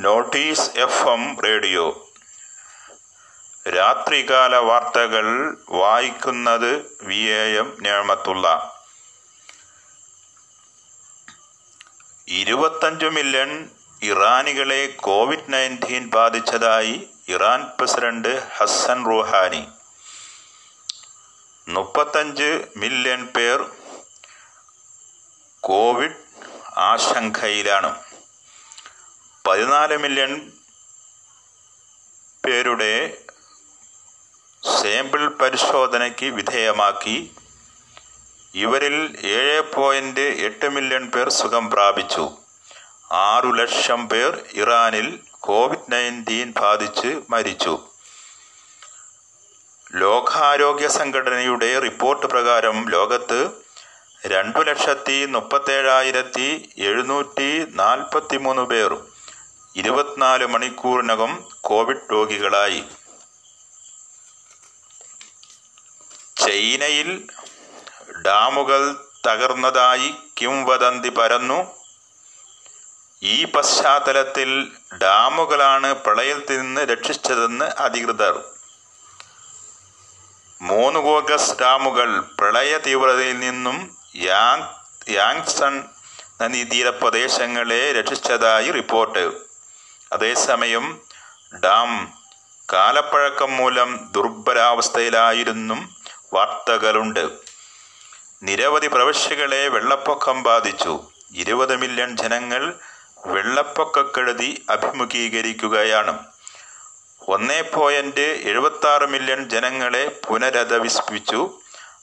[0.00, 2.10] Notice F M radio.
[3.68, 8.74] രാത്രികാല വാർത്തകൾ വായിക്കുന്നത് വി എ എം ഞാമത്തുള്ള.
[12.28, 13.70] ഇരുപത്തഞ്ച് മില്യൺ
[14.02, 19.68] ഇറാനികളെ കോവിഡ് നയന്റീൻ ബാധിച്ചതായി ഇറാൻ പ്രസിഡന്റ് ഹസൻ റുഹാനി.
[21.68, 23.70] മുപ്പത്തഞ്ച് മില്യൺ പേർ
[25.60, 26.16] കോവിഡ്
[26.76, 28.07] ആശങ്കയിലാണ്.
[29.48, 30.52] പതിനാല് മില്യൺ
[32.46, 33.16] പേരുടെ
[34.64, 37.36] സാമ്പിൾ പരിശോധനയ്ക്ക് വിധേയമാക്കി.
[38.54, 42.30] ഇവരിൽ ഏഴ് പോയിന്റ് എട്ട് മില്യൺ പേർ സുഖം പ്രാപിച്ചു.
[43.10, 47.88] ആറു ലക്ഷം പേർ ഇറാനിൽ കോവിഡ് നയന്റീൻ ബാധിച്ച് മരിച്ചു.
[49.94, 53.50] ലോകാരോഗ്യ സംഘടനയുടെ റിപ്പോർട്ട് പ്രകാരം ലോകത്ത്
[54.26, 59.17] രണ്ടു ലക്ഷത്തി മുപ്പത്തേഴായിരത്തി എഴുന്നൂറ്റി നാൽപ്പത്തി മൂന്ന് പേർ
[59.76, 62.84] ഇരുപത്തിനാല് മണിക്കൂറിനകം കോവിഡ് രോഗികളായി.
[66.36, 67.26] ചൈനയിൽ
[68.26, 71.78] ഡാമുകൾ തകർന്നതായി കിംവദന്തി പരന്നു.
[73.22, 78.44] ഈ പശ്ചാത്തലത്തിൽ ഡാമുകളാണ് പ്രളയത്തിൽ നിന്ന് രക്ഷിച്ചതെന്ന് അധികൃതർ.
[80.62, 84.68] മൂന്ന് ഗോഗസ് ഡാമുകൾ പ്രളയ തീവ്രതയിൽ നിന്നും യാങ്
[85.10, 85.84] യാങ്സൺ
[86.42, 89.47] നദീതീര പ്രദേശങ്ങളെ രക്ഷിച്ചതായി റിപ്പോർട്ട്.
[90.12, 91.00] അതേസമയം
[91.64, 92.14] ഡാം
[92.72, 95.96] കാലപ്പഴക്കം മൂലം ദുർബലാവസ്ഥയിലായിരുന്നും.
[96.32, 97.28] വാർത്തകളുണ്ട്.
[98.42, 101.00] നിരവധി പ്രവശ്യകളെ വെള്ളപ്പൊക്കം ബാധിച്ചു.
[101.34, 102.74] ഇരുപത് മില്യൺ ജനങ്ങൾ
[103.26, 106.18] വെള്ളപ്പൊക്കക്കെടുതി അഭിമുഖീകരിക്കുകയാണ്.
[107.28, 111.60] ഒന്നേ പോയിന്റ് എഴുപത്തി ആറ് മില്യൺ ജനങ്ങളെ പുനരധവിസ്പിച്ചു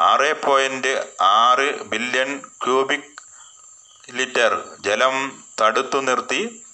[0.00, 3.00] ആറ് പോയിന്റ് ആറ് ബില്യൺ ക്യൂബിക്
[4.10, 6.64] ലിറ്റർ ജലം തടുത്തു നിർത്തി.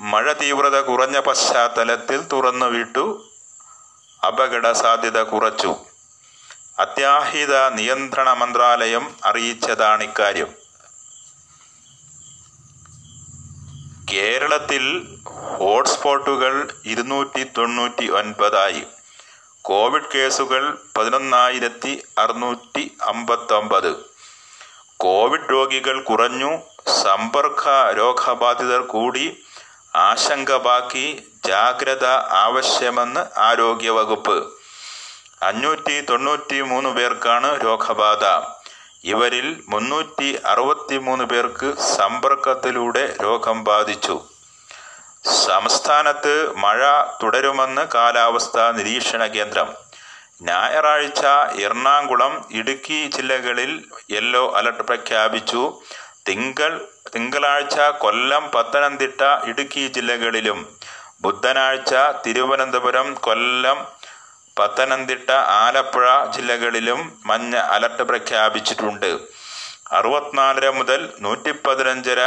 [0.00, 3.24] മഴ തീവ്രത കുറഞ്ഞ പശ്ചാത്തലത്തിൽ തുറന്നുവിട്ടു
[4.26, 5.76] അപകട സാധ്യത കുറച്ചു.
[6.78, 10.54] അത്യാഹിത നിയന്ത്രണ മന്ത്രാലയം അറിയിച്ചതാണ് ഇക്കാര്യം.
[14.10, 15.08] കേരളത്തിൽ
[15.58, 18.86] ഹോട്ട്സ്പോട്ടുകൾ ഇരുന്നൂറ്റി തൊണ്ണൂറ്റി ഒൻപതായി
[19.62, 23.96] കോവിഡ് കേസുകൾ പതിനൊന്നായിരത്തി അറുന്നൂറ്റി അമ്പത്തൊമ്പത്
[24.96, 26.58] കോവിഡ് രോഗികൾ കുറഞ്ഞു.
[27.02, 29.42] സമ്പർക്ക രോഗബാധിതർ കൂടി.
[29.98, 32.04] ആശങ്ക ബാക്കി ജാഗ്രത
[32.44, 34.52] ആവശ്യമെന്ന് ആരോഗ്യവകുപ്പ്
[35.42, 38.24] അഞ്ഞൂറ്റി തൊണ്ണൂറ്റി മൂന്ന് പേർക്കാണ് രോഗബാധ.
[39.04, 44.22] ഇവരിൽ മുന്നൂറ്റി അറുപത്തി മൂന്ന് പേർക്ക് സമ്പർക്കത്തിലൂടെ രോഗം ബാധിച്ചു.
[45.46, 46.86] സംസ്ഥാനത്ത് മഴ
[47.22, 49.74] തുടരുമെന്ന് കാലാവസ്ഥാ നിരീക്ഷണ കേന്ദ്രം.
[50.42, 51.26] ഞായറാഴ്ച
[51.60, 55.80] എറണാകുളം ഇടുക്കി ജില്ലകളിൽ യെല്ലോ അലർട്ട് പ്രഖ്യാപിച്ചു.
[56.28, 56.72] തിങ്കൾ
[57.14, 60.58] തിങ്കളാഴ്ച കൊല്ലം പത്തനംതിട്ട ഇടുക്കി ജില്ലകളിലും
[61.22, 61.94] ബുധനാഴ്ച
[62.26, 63.78] തിരുവനന്തപുരം കൊല്ലം
[64.58, 66.06] പത്തനംതിട്ട ആലപ്പുഴ
[66.36, 69.10] ജില്ലകളിലും മഞ്ഞ അലർട്ട് പ്രഖ്യാപിച്ചിട്ടുണ്ട്.
[69.92, 72.20] അറുപത്തിനാലര മുതൽ നൂറ്റി പതിനഞ്ചര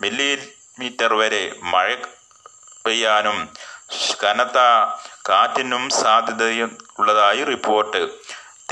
[0.00, 1.94] മില്ലിമീറ്റർ വരെ മഴ
[2.86, 3.38] പെയ്യാനും
[4.22, 4.58] കനത്ത
[5.28, 8.02] കാറ്റിനും സാധ്യതയും ഉള്ളതായി റിപ്പോർട്ട്.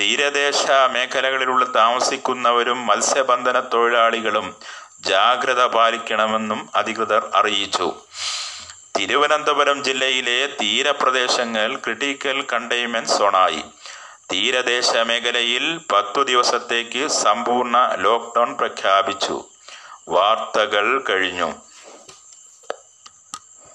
[0.00, 4.56] തീരദേശ മേഖലകളിലുള്ള താമസിക്കുന്നവരും മത്സ്യബന്ധന തൊഴിലാളികളും
[5.00, 7.94] ജാഗ്രത പാലിക്കണമെന്നും അധികൃതർ അറിയിച്ചു.
[8.99, 13.62] തിരുവനന്തപുരം ജില്ലയിലെ തീരപ്രദേശങ്ങൾ ക്രിട്ടിക്കൽ കണ്ടെയ്ൻമെന്റ് സോണായി.
[14.32, 19.44] തീരദേശ മേഖലയിൽ പത്തു ദിവസത്തേക്ക് സമ്പൂർണ ലോക്ക്ഡൌൺ പ്രഖ്യാപിച്ചു.
[20.09, 21.55] വാർത്തകൾ കഴിഞ്ഞു.